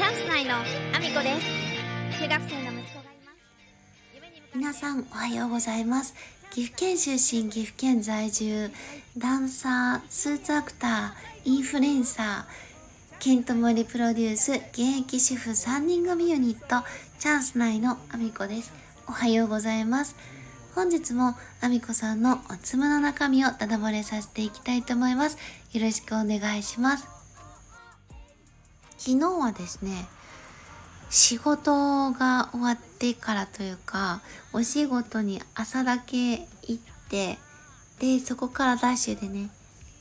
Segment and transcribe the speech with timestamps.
[0.00, 2.22] チャンス内のアミコです。
[2.22, 4.56] 中学生の息子がいます。
[4.56, 6.14] 皆さんおはようございます。
[6.54, 8.70] 岐阜県出身岐阜県在住
[9.18, 11.12] ダンサースーツアクター
[11.44, 16.82] インフルエンサーケントモリプロデュース現役主婦3人組ユニット
[17.18, 18.72] チャンス内のアミコです。
[19.06, 20.16] おはようございます。
[20.74, 25.36] 本日もアミコさんのおつむの中身をダダ漏れさせていきたいと思います。
[25.74, 27.19] よろしくお願いします。
[29.00, 30.06] 昨日はですね
[31.08, 34.20] 仕事が終わってからというか
[34.52, 36.34] お仕事に朝だけ
[36.68, 37.38] 行って
[37.98, 39.48] でそこからダッシュでね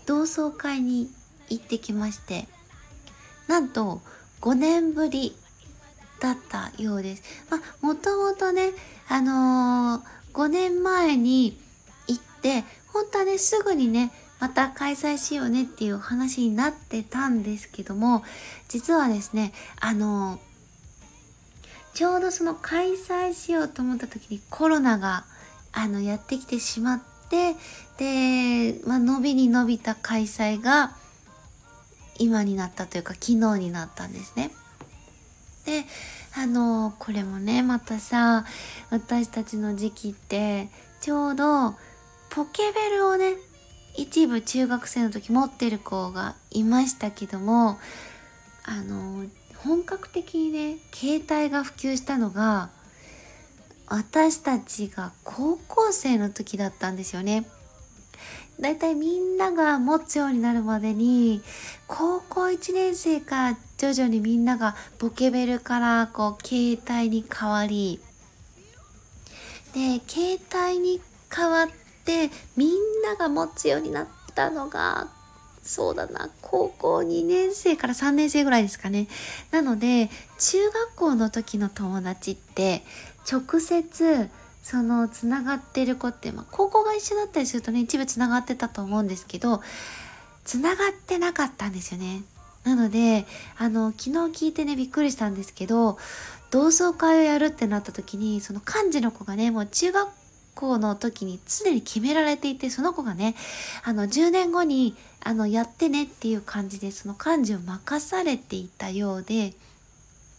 [0.05, 1.09] 同窓会に
[1.49, 2.47] 行ってきまして
[3.47, 4.01] なんと
[4.41, 5.33] 5年ぶり
[6.19, 7.23] だったようです。
[7.49, 8.71] まあ、もともとね、
[9.07, 10.01] あのー、
[10.33, 11.57] 5年前に
[12.07, 18.23] 行って、本当はね、すぐにね、また開催しようねっていう話になってたんですけども、
[18.69, 20.39] 実はですね、あの、
[21.93, 25.25] ちょうどその開催しようと思った時にコロナが、
[25.73, 27.55] あの、やってきてしまって、
[27.97, 30.95] で、まあ、伸びに伸びた開催が、
[32.17, 34.51] 今になったというか、昨日になったんですね。
[35.65, 35.85] で、
[36.37, 38.45] あの、これもね、またさ、
[38.89, 40.69] 私たちの時期って、
[41.01, 41.75] ちょうど、
[42.29, 43.35] ポケベルをね、
[44.01, 47.77] 一部中学生の時持ってる子がいましたけども、
[48.63, 49.25] あの、
[49.57, 52.69] 本格的にね、携帯が普及したのが、
[53.87, 57.45] 私たちが高校生の時だったんですよね。
[58.61, 61.41] だいたいみんなが持つようになるまでに
[61.87, 68.01] 高校1年生から徐々にみんながポケベルからこう携帯に変わり
[69.73, 70.39] で携
[70.71, 70.99] 帯に
[71.33, 71.67] 変わっ
[72.09, 72.69] てみん
[73.03, 75.07] なが持つようになったのが
[75.61, 79.07] そうだな高校2年生から3年生ぐらいですかね
[79.51, 82.81] なので中学校の時の友達って
[83.31, 84.29] 直接
[84.63, 89.61] そのつながってる子って、まあ、高校が一緒だったりするとね一部つながってたと思うんですけど
[90.43, 92.23] つながってなかったんですよね。
[92.63, 93.25] なので
[93.57, 94.09] あの昨日
[94.45, 95.97] 聞いてねびっくりしたんですけど
[96.51, 100.09] 同窓会をやるってなった時にその幹事の子がねもう中学
[100.59, 103.35] 校の時に常に決められていてその子がね
[103.83, 109.53] あの10年後にあのやってねっていう感じでその幹事を任されていたようで。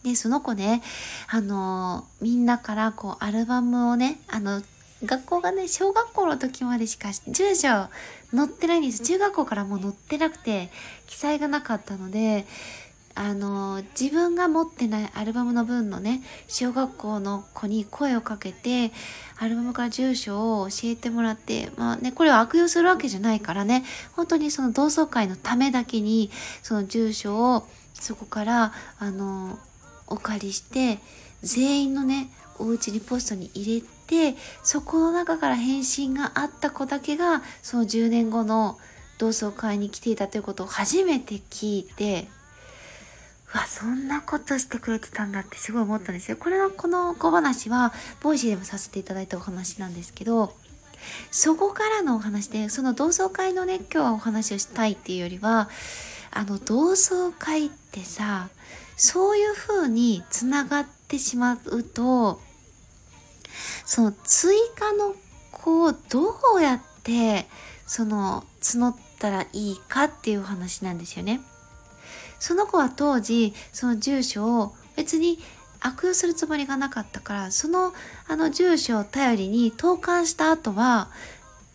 [0.03, 0.81] で、その子ね、
[1.29, 4.63] あの、みんなからこうアルバムをね、あの、
[5.05, 7.87] 学校がね、小学校の時までしか住所
[8.35, 9.03] 載ってないんです。
[9.03, 10.71] 中学校からもう載ってなくて、
[11.05, 12.47] 記載がなかったので、
[13.15, 18.91] あの、自分が持ってないアルバムの分のね、小学校の子に声をかけて、
[19.37, 23.83] アルバムから住所を教えてもらって、まあね、これを悪用するわけじゃないからね、
[24.15, 26.31] 本当にその同窓会のためだけに、
[26.63, 29.59] その住所をそこから、あの、
[30.11, 30.99] お借りして
[31.41, 32.29] 全員のね
[32.59, 38.77] お家にポストに入れてそこの中から返信があった子だけがその10年後の
[39.17, 42.27] 同窓会に来ていたということを初めて聞いて
[43.53, 46.37] うわそんなことしてくれてたんだってすごい思ったんですよ。
[46.37, 50.53] これのこの小話は Voicy でもさせていただいたお話なんですけど
[51.31, 55.69] そこからのお話でその同窓会のね今日はお話をしたいっていうよりは
[56.31, 58.49] あの同窓会ってさ
[58.95, 62.39] そういう風につながってしまうと
[63.85, 65.15] その追加の
[65.51, 67.47] 子をどうやって
[67.85, 71.41] その募ったらいいかっていう話なんですよね。
[72.41, 75.37] その子は当時その住所を別に
[75.79, 77.93] 悪用するつもりがなかったからその
[78.27, 81.09] あの住所を頼りに投函した後は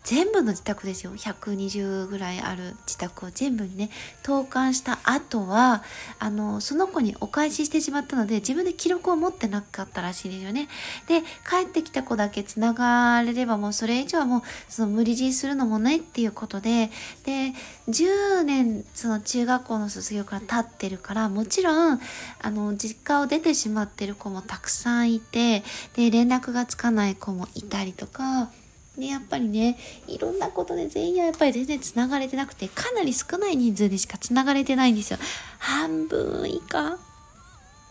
[0.07, 1.11] 全部の自宅ですよ。
[1.13, 3.89] 120ぐらいある自宅を全部にね
[4.23, 5.83] 投函した後は
[6.17, 10.69] あのその子にお返ししてしまったので自分で記録を持ってなかったらしいんですよね。
[11.07, 16.89] で帰ってきた子だけつながれればもうそれ以上はもうその無理強いするのもねっていうことで
[17.25, 17.51] で
[17.89, 21.99] 10年その中学校の卒業から経ってるからもちろん
[22.41, 25.65] あの実家を出てしまってる子もたくさんいて
[25.97, 28.49] で連絡がつかない子もいたりとか
[28.97, 29.77] で、やっぱりね、
[30.07, 35.19] いろんなことで全員はやっぱり全然繋がれてなくて、かなり少ない人数でしか繋がれてないんですよ。
[35.59, 36.97] 半分以下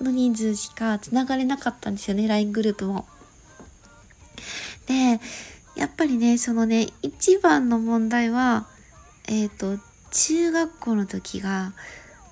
[0.01, 3.07] の人数しか繋がれなかったんですよね、LINE グループも。
[4.87, 5.21] で、
[5.77, 8.67] やっぱりね、そのね、一番の問題は、
[9.29, 11.73] えっ、ー、と、中学校の時が、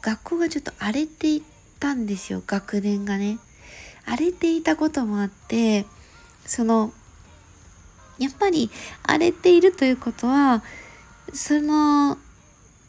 [0.03, 1.43] 学校がちょっと荒れてい
[1.79, 3.39] たんですよ、学年がね。
[4.07, 5.87] 荒れていたこともあって、
[6.45, 6.93] その、
[8.19, 8.71] やっぱり
[9.03, 10.63] 荒れているということは、
[11.33, 12.19] その、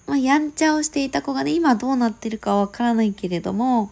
[0.08, 3.92] まあ、やんちゃをしていた子がね、今どうなってるかわからないけれども、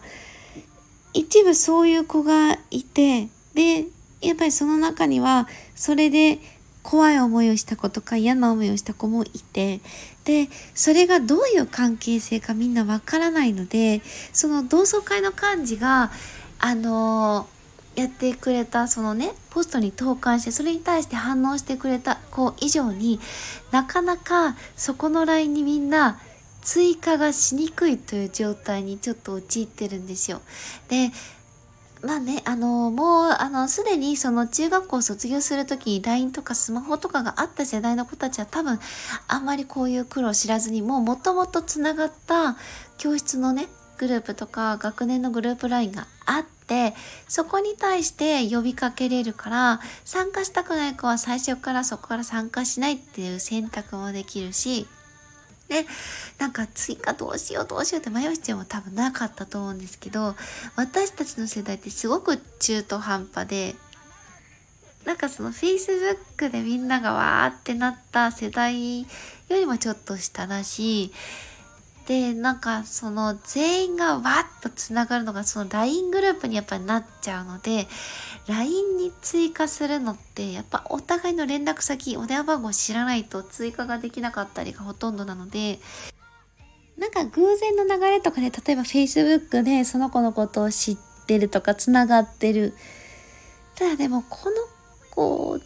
[1.12, 3.86] 一部そういう子がいて、で、
[4.20, 6.38] やっぱりその中には、それで
[6.82, 9.80] 怖い思いをした子とか嫌な思いをした子もいて、
[10.24, 14.02] で、それがどういう関係性かみんなわからないので、
[14.32, 16.10] その同窓会の幹事が、
[16.58, 17.48] あの、
[17.96, 23.20] やってくれたそのねポストに投函してそれに対して反応してくれた子以上に
[23.70, 26.18] なかなかそこの LINE にみんな
[26.62, 30.40] 追加がしにくいという状態にちょっと陥ってるんですよ。
[30.88, 31.10] で
[32.04, 38.78] まあね、あの、もう、あの、すでにその中学校を卒業するときに LINE とかスマホとかがあった世代の子たちは多分、
[39.26, 42.58] あんまりこういう苦労知らずに、もう元々つながった
[42.98, 46.94] 教室のね、グループとか学年のグループ LINE があってて、
[47.28, 54.86] そこに対して呼びかけれるから、参加したくない子は最初からそこから参加しないっていう選択もできるし、
[55.68, 55.86] で、
[56.38, 60.36] なんか追加どうしようどうしようって迷う必要も多分なかったと思うんですけど、
[60.76, 63.74] 私たちの世代ってすごく中途半端で、
[65.04, 69.06] なんかその Facebook でみんながわーってなった世代よ
[69.50, 71.12] りもちょっと下だし、
[72.06, 77.86] で、なんかその全員がわっとつながるのがその LINE グループにやっぱりなっちゃうので、
[78.46, 85.80] LINE に追加するのってやっぱお互いの連絡先、お電話番号知らないと追加ができなかったりがほとんどなので、
[86.98, 90.96] なんか偶然の流れとかで、例えば Facebook でその子のことを知っ
[91.26, 92.74] てるとか繋がってる。
[93.76, 94.56] ただでもこの
[95.10, 95.58] 子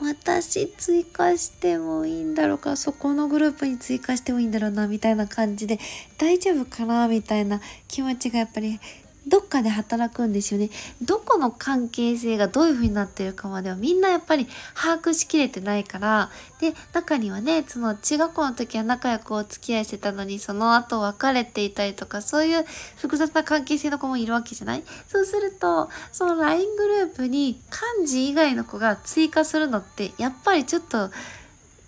[0.00, 5.78] 私追加してもいいんだろうかそこのグループに追加してもいいんだろうなみたいな感じで
[6.18, 8.80] 大丈夫かなみたいな気持ちがやっぱり
[9.26, 10.68] どっかで働くんですよね。
[11.00, 16.30] どこの関係性がどういう風になってるかまではみんなやっぱり把握しきれてないから、
[16.60, 22.64] で、中にはね、その中学校の時は仲良くお付き合いしてたのに、その後別れていたりとか、そういう
[22.96, 24.82] 複雑な関係性の子もいるわけじゃない？
[25.06, 31.10] そうすると、その LINE グループに漢字以外の子が追加するのって、やっぱりちょっと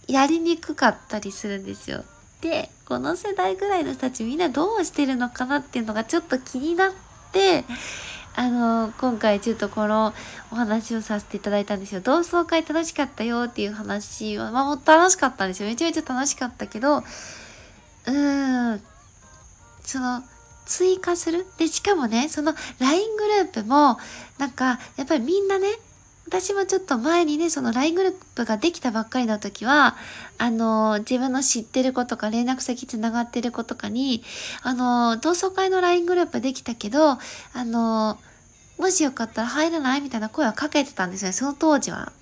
[0.06, 2.04] やりにくかったりするんですよ。
[2.40, 7.13] で、この世代ぐらいの人たちみんなどうしてるのかなっていうのがちょっと気になって、
[8.36, 10.12] あの、今回ちょっとこの
[10.50, 12.00] お話をさせていただいたんですよ。
[12.00, 15.69] 同窓会楽しかったよっていう話は、まあもう楽しかったんですよ。
[15.69, 18.82] めちゃめちゃ楽しかったけど、うーん、
[19.82, 20.22] その、
[20.66, 21.46] 追加する？
[21.58, 23.98] で、しかもね、その LINE グループも、
[24.38, 25.69] なんか、やっぱりみんなね、
[26.26, 29.96] 私もちょっと前にね、その LINE グループができたばっかりの時は、
[30.38, 34.24] あの、自分の知ってる子とか連絡先つながってる子とかに、
[34.62, 37.18] あの、同窓会の LINE グループできたけど、あ
[37.64, 38.18] の、
[38.78, 40.00] もしよかったら入らない？
[40.00, 42.12] みたいな声はかけてたんですよね、その当時は。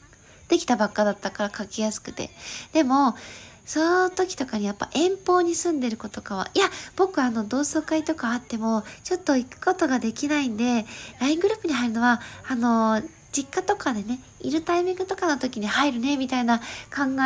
[0.48, 2.30] できたばっかだったから書きやすくて。
[2.72, 3.16] でも、
[3.64, 6.66] その時とかにやっぱ遠方に住んでる子とかは、いや、
[6.96, 10.84] 僕あの同窓会とかあっても、ちょっと行くことができないんで、
[11.20, 13.00] LINE グループに入るのは、あの、
[13.32, 16.64] 実家とかでね、いるタイミングとかの時に入るね、みたいな考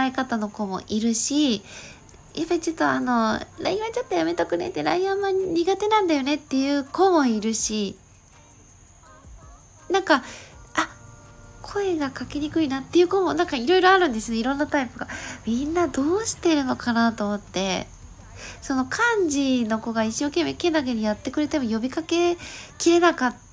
[0.06, 1.62] え方の子もいるし、
[2.35, 7.97] やっぱりちょっとあの、LINE はちょっとやめとくねって、LINE あんま苦手なんだよねっていう子もいるし、
[9.91, 10.23] なんか、
[10.75, 10.88] あ、
[11.62, 14.38] 声がかけにくいなっていう子もなんかいろいろあるんですね。
[14.38, 15.09] いろんなタイプが。
[15.47, 17.87] みんなどうしてるのかなと思って。
[18.61, 22.37] その漢字の子が一生懸命けなげにやってくれても呼びかけ
[22.79, 23.46] きれなかった。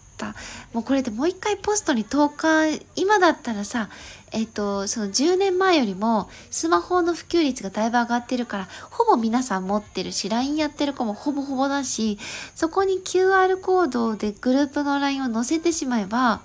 [0.74, 3.90] もうこれでもう一回ポストに投函、今だったらさ、
[4.32, 12.18] えっ、と、その10年前よりもスマホの普及率がだいぶ上がってるから、ほぼ皆さん持ってるし、LINE やってる子もほぼほぼだし、
[12.56, 16.42] そこに QR コードでグループの LINE を載せてしまえば、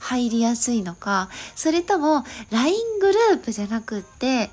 [0.00, 4.50] 入りやすいのか、それとも LINE グループじゃなくって、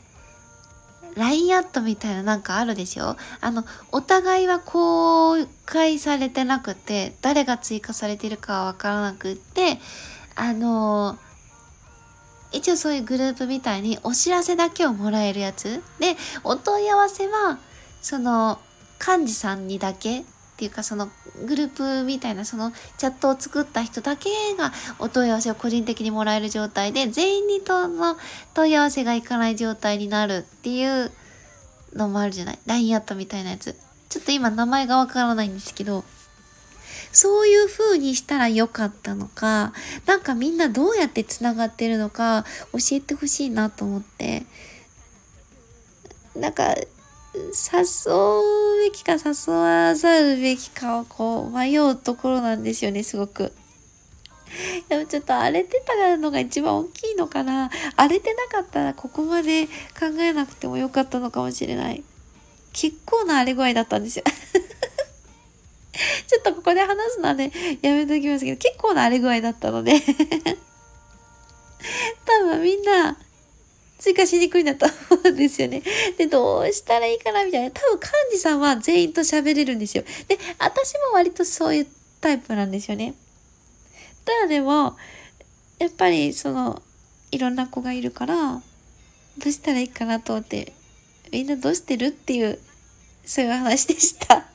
[1.16, 3.16] LINE アットみたいななんかあるでしょ？
[3.42, 9.80] あの、お互いは公開されてなくて、誰が追加されてるかはわからなくって、
[10.36, 11.18] あの
[12.52, 15.84] 一応そういうグループみたいにお知らせだけをもらえるやつ。
[16.00, 17.60] で、お問い合わせは、
[18.02, 18.60] その、
[19.06, 20.24] 幹事さんにだけ
[20.58, 21.08] っていうかその
[21.46, 28.18] グループみたいなそのチャットを作った人だけがお問い合わせを個人的にもらえる状態で全員にとの
[28.56, 31.12] 問い合わせがいかない状態になるっていう
[31.94, 33.76] のもあるじゃない ?LINE アットみたいなやつ。
[34.10, 36.04] ちょっと今名前がわからないんですけど、
[37.12, 39.74] そういう風にしたらよかったのか、
[40.08, 44.44] なんかみんなどうやって繋がってるのか教えてほしいなと思って。
[46.36, 46.76] なんか、
[47.34, 47.42] 誘
[48.12, 53.54] うべきか誘わざるべきかをこう迷うところなんですよね、すごく。
[54.90, 57.70] でもちょっと荒れてたのが一番大きいのかな。
[57.96, 62.04] 荒れてなかったらここまで考えなくてもよかったのかもしれない。
[62.74, 64.26] 結構な荒れ具合だったんですよ。
[66.28, 69.94] ちょっとここで話すのはね、やめときますけど、結構な荒れ具合だったので
[72.26, 73.18] 多分みんな、
[73.98, 75.82] 追加しにくいんだと思うんですよね。
[76.18, 77.72] で、どうしたらいいかなみたいな。
[77.72, 80.04] 多分、幹事さんは全員と喋れるんですよ。
[80.28, 81.88] で、私も割とそういう
[82.22, 83.16] タイプなんですよね。
[84.24, 84.98] ただでも、
[85.80, 86.82] やっぱりその、
[87.32, 88.62] いろんな子がいるから、ど
[89.46, 90.74] うしたらいいかなと思って、
[91.32, 92.60] みんなどうしてるっていう、
[93.26, 94.46] そういう話でした。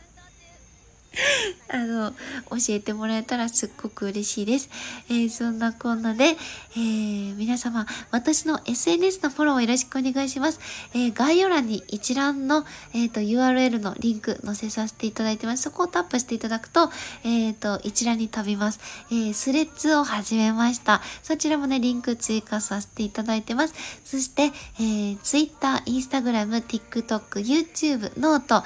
[1.69, 2.13] あの、
[2.51, 4.71] 教えてもらえたらすっごく嬉しいです。
[5.09, 10.61] えー、そんなこんなで、えー、皆様、私の SNS のフォローをよろしくお願いします。
[10.95, 12.65] えー、概要欄に一覧の、
[12.95, 15.65] えっ、と、URL のリンク載せさせていただいてます。
[15.65, 16.91] そこをタップしていただくと、
[17.25, 18.81] えっ、と、一覧に飛びます。
[19.11, 21.03] えスレッズを始めました。
[21.23, 23.75] そちらもね、リンク追加させていただいてます。
[24.05, 28.65] そして、え Twitter、Instagram、TikTok、 YouTube、note、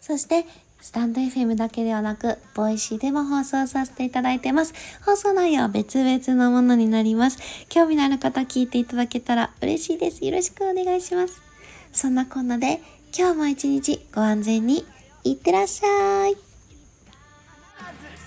[0.00, 0.46] そして、
[0.84, 4.74] スタンド FM だけではなく、 Voicy でも放送させていただいてます。
[5.02, 7.38] 放送内容は別々のものになります。
[7.70, 10.22] 興味のある方聞いていただけたら嬉しいです。
[10.22, 11.40] よろしくお願いします。
[11.90, 12.82] そんなこんなで、
[13.18, 14.84] 今日も一日ご安全に
[15.24, 16.36] いってらっしゃい。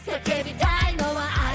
[0.08, 1.47] 叫びたいのは